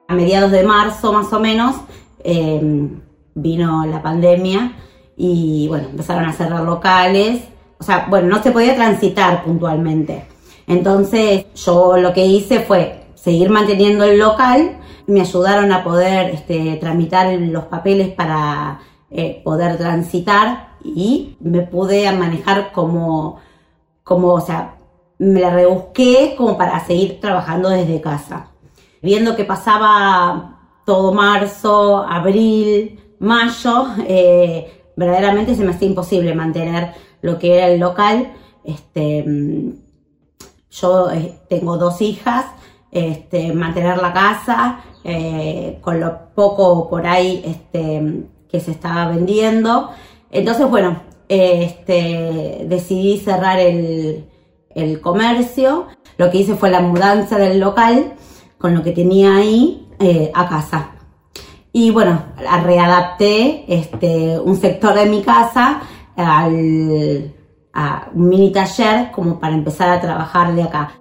A 0.08 0.14
mediados 0.14 0.50
de 0.50 0.64
marzo 0.64 1.14
más 1.14 1.32
o 1.32 1.40
menos 1.40 1.76
eh, 2.24 2.60
vino 3.34 3.86
la 3.86 4.02
pandemia 4.02 4.72
y 5.24 5.68
bueno, 5.68 5.86
empezaron 5.88 6.24
a 6.24 6.32
cerrar 6.32 6.64
locales, 6.64 7.44
o 7.78 7.84
sea, 7.84 8.08
bueno, 8.10 8.26
no 8.26 8.42
se 8.42 8.50
podía 8.50 8.74
transitar 8.74 9.44
puntualmente. 9.44 10.26
Entonces 10.66 11.46
yo 11.54 11.96
lo 11.96 12.12
que 12.12 12.26
hice 12.26 12.58
fue 12.58 13.04
seguir 13.14 13.48
manteniendo 13.48 14.02
el 14.02 14.18
local, 14.18 14.78
me 15.06 15.20
ayudaron 15.20 15.70
a 15.70 15.84
poder 15.84 16.30
este, 16.30 16.74
tramitar 16.80 17.32
los 17.38 17.66
papeles 17.66 18.08
para 18.08 18.80
eh, 19.12 19.40
poder 19.44 19.78
transitar 19.78 20.70
y 20.82 21.36
me 21.38 21.60
pude 21.60 22.10
manejar 22.10 22.72
como, 22.72 23.38
como, 24.02 24.32
o 24.32 24.40
sea, 24.40 24.74
me 25.18 25.40
la 25.40 25.50
rebusqué 25.50 26.34
como 26.36 26.58
para 26.58 26.84
seguir 26.84 27.20
trabajando 27.20 27.68
desde 27.68 28.00
casa. 28.00 28.48
Viendo 29.00 29.36
que 29.36 29.44
pasaba 29.44 30.58
todo 30.84 31.12
marzo, 31.12 31.98
abril, 32.08 32.98
mayo, 33.20 33.86
eh, 34.04 34.81
verdaderamente 34.96 35.54
se 35.54 35.64
me 35.64 35.72
hacía 35.72 35.88
imposible 35.88 36.34
mantener 36.34 36.92
lo 37.20 37.38
que 37.38 37.56
era 37.56 37.68
el 37.68 37.80
local. 37.80 38.32
Este, 38.64 39.24
yo 40.70 41.10
eh, 41.10 41.38
tengo 41.48 41.76
dos 41.76 42.00
hijas, 42.00 42.46
este, 42.90 43.52
mantener 43.52 43.98
la 43.98 44.12
casa 44.12 44.80
eh, 45.04 45.78
con 45.80 45.98
lo 46.00 46.34
poco 46.34 46.88
por 46.88 47.06
ahí 47.06 47.42
este, 47.44 48.24
que 48.48 48.60
se 48.60 48.72
estaba 48.72 49.08
vendiendo. 49.08 49.90
Entonces, 50.30 50.68
bueno, 50.68 51.02
este, 51.28 52.64
decidí 52.68 53.18
cerrar 53.18 53.58
el, 53.58 54.26
el 54.74 55.00
comercio. 55.00 55.86
Lo 56.18 56.30
que 56.30 56.38
hice 56.38 56.54
fue 56.54 56.70
la 56.70 56.80
mudanza 56.80 57.38
del 57.38 57.58
local 57.58 58.14
con 58.58 58.74
lo 58.74 58.82
que 58.82 58.92
tenía 58.92 59.36
ahí 59.36 59.88
eh, 59.98 60.30
a 60.34 60.48
casa. 60.48 60.92
Y 61.72 61.90
bueno, 61.90 62.22
readapté 62.64 63.64
este, 63.66 64.38
un 64.38 64.56
sector 64.56 64.94
de 64.94 65.06
mi 65.06 65.22
casa 65.22 65.80
al, 66.16 67.32
a 67.72 68.08
un 68.12 68.28
mini 68.28 68.52
taller 68.52 69.10
como 69.12 69.40
para 69.40 69.54
empezar 69.54 69.88
a 69.90 70.00
trabajar 70.00 70.54
de 70.54 70.62
acá. 70.64 70.92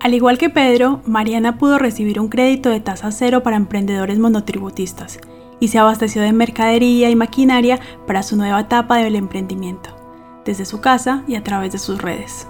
Al 0.00 0.14
igual 0.14 0.38
que 0.38 0.50
Pedro, 0.50 1.00
Mariana 1.06 1.58
pudo 1.58 1.78
recibir 1.78 2.20
un 2.20 2.28
crédito 2.28 2.70
de 2.70 2.80
tasa 2.80 3.10
cero 3.10 3.42
para 3.42 3.56
emprendedores 3.56 4.18
monotributistas 4.18 5.18
y 5.60 5.68
se 5.68 5.78
abasteció 5.78 6.22
de 6.22 6.32
mercadería 6.32 7.10
y 7.10 7.16
maquinaria 7.16 7.80
para 8.06 8.22
su 8.22 8.36
nueva 8.36 8.60
etapa 8.60 8.98
del 8.98 9.16
emprendimiento, 9.16 9.90
desde 10.44 10.66
su 10.66 10.80
casa 10.80 11.24
y 11.26 11.34
a 11.34 11.42
través 11.42 11.72
de 11.72 11.78
sus 11.78 12.00
redes. 12.00 12.46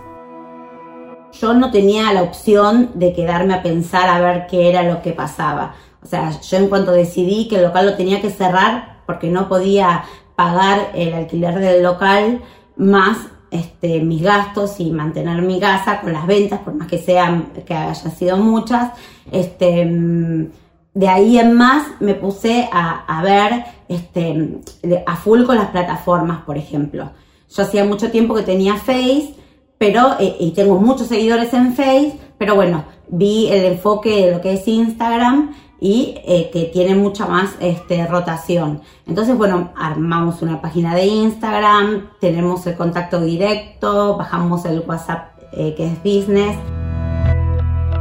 Yo 1.32 1.54
no 1.54 1.70
tenía 1.70 2.12
la 2.12 2.22
opción 2.22 2.90
de 2.94 3.12
quedarme 3.12 3.54
a 3.54 3.62
pensar 3.62 4.08
a 4.08 4.20
ver 4.20 4.46
qué 4.46 4.68
era 4.68 4.82
lo 4.82 5.00
que 5.00 5.12
pasaba. 5.12 5.74
O 6.02 6.06
sea, 6.06 6.40
yo 6.40 6.56
en 6.56 6.68
cuanto 6.68 6.92
decidí 6.92 7.48
que 7.48 7.56
el 7.56 7.64
local 7.64 7.86
lo 7.86 7.96
tenía 7.96 8.20
que 8.20 8.30
cerrar 8.30 9.00
porque 9.06 9.28
no 9.28 9.48
podía 9.48 10.04
pagar 10.36 10.90
el 10.94 11.14
alquiler 11.14 11.58
del 11.58 11.82
local 11.82 12.42
más 12.76 13.18
este, 13.50 14.00
mis 14.00 14.22
gastos 14.22 14.78
y 14.78 14.90
mantener 14.90 15.42
mi 15.42 15.58
casa 15.58 16.00
con 16.00 16.12
las 16.12 16.26
ventas, 16.26 16.60
por 16.60 16.74
más 16.74 16.86
que 16.88 16.98
sean, 16.98 17.52
que 17.66 17.74
hayan 17.74 18.14
sido 18.14 18.36
muchas, 18.36 18.92
este, 19.32 19.84
de 20.94 21.08
ahí 21.08 21.38
en 21.38 21.54
más 21.54 21.86
me 22.00 22.14
puse 22.14 22.68
a, 22.72 23.22
ver 23.22 23.64
este, 23.88 24.60
a 25.06 25.16
full 25.16 25.44
con 25.44 25.56
las 25.56 25.68
plataformas, 25.68 26.42
por 26.42 26.58
ejemplo. 26.58 27.10
Yo 27.50 27.62
hacía 27.62 27.84
mucho 27.84 28.10
tiempo 28.10 28.34
que 28.34 28.42
tenía 28.42 28.74
Face, 28.74 29.34
pero, 29.78 30.16
eh, 30.18 30.36
y 30.40 30.50
tengo 30.50 30.78
muchos 30.78 31.06
seguidores 31.06 31.54
en 31.54 31.74
Face, 31.74 32.18
pero 32.36 32.54
bueno, 32.54 32.84
vi 33.08 33.48
el 33.48 33.64
enfoque 33.64 34.26
de 34.26 34.32
lo 34.32 34.40
que 34.40 34.54
es 34.54 34.68
Instagram 34.68 35.54
y 35.80 36.20
eh, 36.24 36.50
que 36.52 36.64
tiene 36.64 36.94
mucha 36.94 37.26
más 37.26 37.50
este, 37.60 38.06
rotación. 38.06 38.82
Entonces, 39.06 39.36
bueno, 39.36 39.70
armamos 39.76 40.42
una 40.42 40.60
página 40.60 40.94
de 40.94 41.06
Instagram, 41.06 42.10
tenemos 42.20 42.66
el 42.66 42.76
contacto 42.76 43.20
directo, 43.20 44.16
bajamos 44.16 44.64
el 44.64 44.80
WhatsApp 44.80 45.38
eh, 45.52 45.74
que 45.76 45.86
es 45.86 45.98
business. 45.98 46.56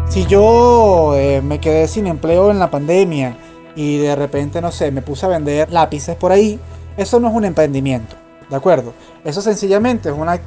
Si 0.10 0.26
yo 0.26 1.14
eh, 1.16 1.42
me 1.42 1.60
quedé 1.60 1.88
sin 1.88 2.08
empleo 2.08 2.50
en 2.50 2.60
la 2.60 2.72
pandemia 2.72 3.38
y 3.76 3.98
de 3.98 4.16
repente, 4.16 4.62
no 4.62 4.72
sé, 4.72 4.92
me 4.92 5.02
puse 5.02 5.26
a 5.26 5.30
vender 5.30 5.72
lápices 5.72 6.16
por 6.16 6.32
ahí, 6.32 6.60
eso 6.96 7.20
no 7.20 7.28
es 7.28 7.36
un 7.36 7.46
emprendimiento, 7.46 8.16
¿de 8.50 8.56
acuerdo? 8.56 8.94
Eso 9.24 9.42
sencillamente 9.42 10.10
es 10.10 10.16
una, 10.16 10.40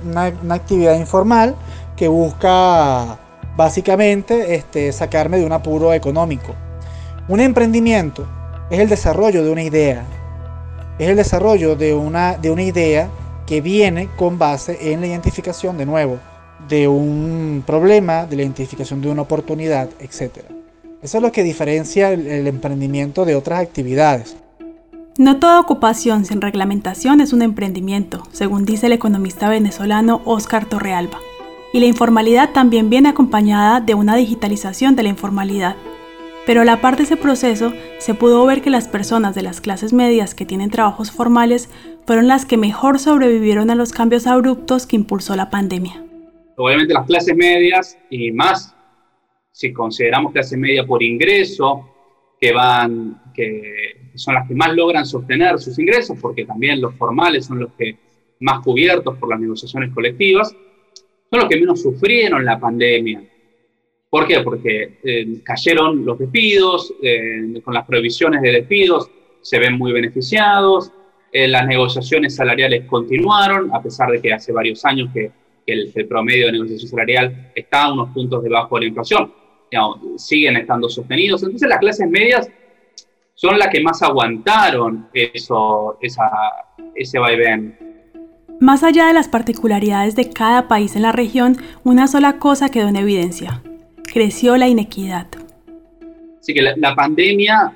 una 0.42 0.54
actividad 0.54 0.94
informal 0.98 1.54
que 1.94 2.08
busca 2.08 3.18
básicamente 3.56 4.54
este, 4.54 4.90
sacarme 4.90 5.38
de 5.38 5.44
un 5.44 5.52
apuro 5.52 5.92
económico. 5.92 6.54
Un 7.30 7.38
emprendimiento 7.38 8.26
es 8.70 8.80
el 8.80 8.88
desarrollo 8.88 9.44
de 9.44 9.52
una 9.52 9.62
idea. 9.62 10.04
Es 10.98 11.10
el 11.10 11.16
desarrollo 11.16 11.76
de 11.76 11.94
una, 11.94 12.36
de 12.36 12.50
una 12.50 12.64
idea 12.64 13.08
que 13.46 13.60
viene 13.60 14.08
con 14.16 14.36
base 14.36 14.92
en 14.92 15.00
la 15.00 15.06
identificación 15.06 15.78
de 15.78 15.86
nuevo 15.86 16.18
de 16.68 16.88
un 16.88 17.62
problema, 17.64 18.26
de 18.26 18.34
la 18.34 18.42
identificación 18.42 19.00
de 19.00 19.10
una 19.10 19.22
oportunidad, 19.22 19.88
etc. 20.00 20.38
Eso 21.02 21.18
es 21.18 21.22
lo 21.22 21.30
que 21.30 21.44
diferencia 21.44 22.10
el, 22.10 22.48
emprendimiento 22.48 23.24
de 23.24 23.36
otras 23.36 23.60
actividades. 23.60 24.36
No 25.16 25.38
toda 25.38 25.60
ocupación 25.60 26.24
sin 26.24 26.40
reglamentación 26.40 27.20
es 27.20 27.32
un 27.32 27.42
emprendimiento, 27.42 28.24
según 28.32 28.64
dice 28.64 28.86
el 28.86 28.92
economista 28.92 29.48
venezolano 29.48 30.20
Oscar 30.24 30.64
Torrealba. 30.64 31.18
Y 31.72 31.78
la 31.78 31.86
informalidad 31.86 32.50
también 32.50 32.90
viene 32.90 33.10
acompañada 33.10 33.80
de 33.80 33.94
una 33.94 34.16
digitalización 34.16 34.96
de 34.96 35.04
la 35.04 35.10
informalidad, 35.10 35.76
pero 36.50 36.62
a 36.62 36.64
la 36.64 36.80
par 36.80 36.96
de 36.96 37.04
ese 37.04 37.16
proceso, 37.16 37.72
se 37.98 38.12
pudo 38.12 38.44
ver 38.44 38.60
que 38.60 38.70
las 38.70 38.88
personas 38.88 39.36
de 39.36 39.42
las 39.42 39.60
clases 39.60 39.92
medias 39.92 40.34
que 40.34 40.44
tienen 40.44 40.68
trabajos 40.68 41.12
formales 41.12 41.70
fueron 42.06 42.26
las 42.26 42.44
que 42.44 42.56
mejor 42.56 42.98
sobrevivieron 42.98 43.70
a 43.70 43.76
los 43.76 43.92
cambios 43.92 44.26
abruptos 44.26 44.84
que 44.84 44.96
impulsó 44.96 45.36
la 45.36 45.48
pandemia. 45.48 46.04
Obviamente 46.56 46.92
las 46.92 47.06
clases 47.06 47.36
medias 47.36 47.96
y 48.10 48.32
más, 48.32 48.74
si 49.52 49.72
consideramos 49.72 50.32
clase 50.32 50.56
media 50.56 50.84
por 50.84 51.04
ingreso, 51.04 51.88
que 52.40 52.52
van, 52.52 53.22
que 53.32 54.10
son 54.16 54.34
las 54.34 54.48
que 54.48 54.56
más 54.56 54.74
logran 54.74 55.06
sostener 55.06 55.56
sus 55.60 55.78
ingresos, 55.78 56.18
porque 56.20 56.46
también 56.46 56.80
los 56.80 56.96
formales 56.96 57.46
son 57.46 57.60
los 57.60 57.72
que 57.74 57.96
más 58.40 58.58
cubiertos 58.64 59.16
por 59.18 59.30
las 59.30 59.38
negociaciones 59.38 59.94
colectivas, 59.94 60.48
son 60.48 61.38
los 61.38 61.48
que 61.48 61.60
menos 61.60 61.80
sufrieron 61.80 62.44
la 62.44 62.58
pandemia. 62.58 63.22
¿Por 64.10 64.26
qué? 64.26 64.40
Porque 64.40 64.98
eh, 65.04 65.40
cayeron 65.44 66.04
los 66.04 66.18
despidos, 66.18 66.92
eh, 67.00 67.60
con 67.64 67.72
las 67.72 67.86
prohibiciones 67.86 68.42
de 68.42 68.50
despidos 68.50 69.08
se 69.40 69.58
ven 69.58 69.78
muy 69.78 69.92
beneficiados, 69.92 70.92
eh, 71.32 71.46
las 71.46 71.64
negociaciones 71.66 72.34
salariales 72.34 72.86
continuaron, 72.86 73.72
a 73.72 73.80
pesar 73.80 74.10
de 74.10 74.20
que 74.20 74.32
hace 74.32 74.52
varios 74.52 74.84
años 74.84 75.10
que, 75.14 75.30
el, 75.66 75.92
promedio 76.08 76.46
de 76.46 76.52
negociación 76.52 76.90
salarial 76.90 77.52
está 77.54 77.84
a 77.84 77.92
unos 77.92 78.08
puntos 78.08 78.42
debajo 78.42 78.74
de 78.74 78.80
la 78.80 78.86
inflación, 78.88 79.32
siguen 80.16 80.56
estando 80.56 80.88
sostenidos. 80.88 81.44
Entonces 81.44 81.68
las 81.68 81.78
clases 81.78 82.10
medias 82.10 82.50
son 83.34 83.56
las 83.56 83.68
que 83.68 83.80
más 83.80 84.02
aguantaron 84.02 85.06
eso, 85.12 85.96
ese 86.00 87.18
vaivén. 87.20 87.78
Más 88.58 88.82
allá 88.82 89.06
de 89.06 89.12
las 89.14 89.28
particularidades 89.28 90.16
de 90.16 90.28
cada 90.30 90.66
país 90.66 90.96
en 90.96 91.02
la 91.02 91.12
región, 91.12 91.56
una 91.84 92.08
sola 92.08 92.40
cosa 92.40 92.70
quedó 92.70 92.88
en 92.88 92.96
evidencia 92.96 93.62
creció 94.10 94.56
la 94.56 94.68
inequidad. 94.68 95.26
Así 96.40 96.52
que 96.54 96.62
la, 96.62 96.94
pandemia 96.94 97.72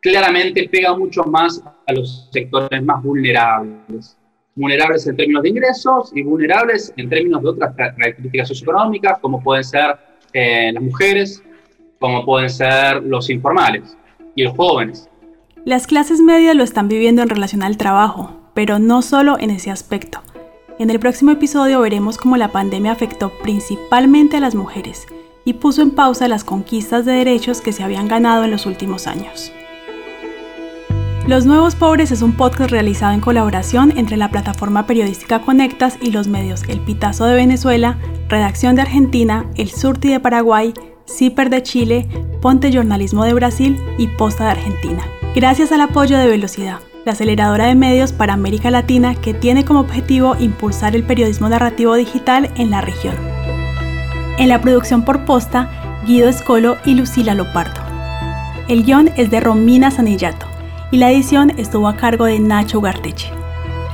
claramente 0.00 0.68
pega 0.68 0.96
mucho 0.96 1.24
más 1.24 1.62
a 1.86 1.92
los 1.92 2.28
sectores 2.32 2.82
más 2.82 3.02
vulnerables. 3.02 4.16
Vulnerables 4.54 5.06
en 5.06 5.16
términos 5.16 5.42
de 5.42 5.50
ingresos 5.50 6.12
y 6.14 6.22
vulnerables 6.22 6.92
en 6.96 7.08
términos 7.08 7.42
de 7.42 7.48
otras 7.48 7.74
características 7.74 8.48
socioeconómicas, 8.48 9.18
como 9.20 9.42
pueden 9.42 9.64
ser 9.64 9.96
eh, 10.32 10.72
las 10.72 10.82
mujeres, 10.82 11.42
como 11.98 12.24
pueden 12.24 12.50
ser 12.50 13.02
los 13.02 13.28
informales 13.30 13.96
y 14.34 14.44
los 14.44 14.56
jóvenes. 14.56 15.08
Las 15.64 15.86
clases 15.86 16.20
medias 16.20 16.54
lo 16.54 16.64
están 16.64 16.88
viviendo 16.88 17.22
en 17.22 17.28
relación 17.28 17.62
al 17.62 17.76
trabajo, 17.76 18.50
pero 18.54 18.78
no 18.78 19.02
solo 19.02 19.38
en 19.38 19.50
ese 19.50 19.70
aspecto. 19.70 20.22
En 20.78 20.90
el 20.90 20.98
próximo 20.98 21.32
episodio 21.32 21.80
veremos 21.80 22.18
cómo 22.18 22.36
la 22.36 22.48
pandemia 22.48 22.92
afectó 22.92 23.32
principalmente 23.42 24.36
a 24.36 24.40
las 24.40 24.54
mujeres 24.54 25.06
y 25.46 25.54
puso 25.54 25.80
en 25.80 25.92
pausa 25.92 26.28
las 26.28 26.44
conquistas 26.44 27.06
de 27.06 27.12
derechos 27.12 27.62
que 27.62 27.72
se 27.72 27.82
habían 27.82 28.08
ganado 28.08 28.44
en 28.44 28.50
los 28.50 28.66
últimos 28.66 29.06
años. 29.06 29.52
Los 31.26 31.46
Nuevos 31.46 31.74
Pobres 31.74 32.10
es 32.10 32.20
un 32.20 32.32
podcast 32.32 32.70
realizado 32.70 33.14
en 33.14 33.20
colaboración 33.20 33.96
entre 33.96 34.16
la 34.16 34.30
plataforma 34.30 34.86
periodística 34.86 35.40
Conectas 35.40 35.98
y 36.02 36.10
los 36.10 36.28
medios 36.28 36.62
El 36.68 36.80
Pitazo 36.80 37.24
de 37.24 37.34
Venezuela, 37.34 37.98
Redacción 38.28 38.74
de 38.74 38.82
Argentina, 38.82 39.46
El 39.54 39.70
Surti 39.70 40.08
de 40.08 40.20
Paraguay, 40.20 40.74
CIPER 41.08 41.48
de 41.48 41.62
Chile, 41.62 42.08
Ponte 42.42 42.72
Jornalismo 42.72 43.24
de 43.24 43.34
Brasil 43.34 43.78
y 43.98 44.08
Posta 44.08 44.44
de 44.44 44.50
Argentina. 44.50 45.02
Gracias 45.34 45.70
al 45.70 45.80
apoyo 45.80 46.18
de 46.18 46.26
Velocidad, 46.26 46.80
la 47.04 47.12
aceleradora 47.12 47.66
de 47.66 47.76
medios 47.76 48.12
para 48.12 48.34
América 48.34 48.70
Latina 48.70 49.14
que 49.14 49.32
tiene 49.32 49.64
como 49.64 49.80
objetivo 49.80 50.36
impulsar 50.38 50.96
el 50.96 51.04
periodismo 51.04 51.48
narrativo 51.48 51.94
digital 51.94 52.50
en 52.56 52.70
la 52.70 52.80
región. 52.80 53.35
En 54.38 54.50
la 54.50 54.60
producción 54.60 55.02
por 55.02 55.24
posta, 55.24 55.70
Guido 56.04 56.28
Escolo 56.28 56.76
y 56.84 56.94
Lucila 56.94 57.34
Lopardo. 57.34 57.80
El 58.68 58.84
guion 58.84 59.10
es 59.16 59.30
de 59.30 59.40
Romina 59.40 59.90
Sanillato 59.90 60.46
y 60.90 60.98
la 60.98 61.10
edición 61.10 61.58
estuvo 61.58 61.88
a 61.88 61.96
cargo 61.96 62.26
de 62.26 62.38
Nacho 62.38 62.82
Garteche. 62.82 63.30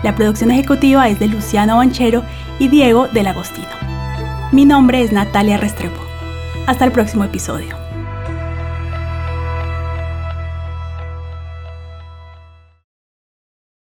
La 0.02 0.16
producción 0.16 0.50
ejecutiva 0.50 1.08
es 1.08 1.20
de 1.20 1.28
Luciano 1.28 1.76
Banchero 1.76 2.24
y 2.58 2.66
Diego 2.68 3.06
del 3.06 3.28
Agostino. 3.28 3.68
Mi 4.50 4.64
nombre 4.64 5.02
es 5.02 5.12
Natalia 5.12 5.58
Restrepo. 5.58 6.00
Hasta 6.66 6.84
el 6.84 6.90
próximo 6.90 7.22
episodio. 7.22 7.81